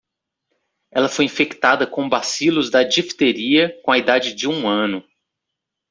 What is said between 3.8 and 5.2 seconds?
com a idade de um ano.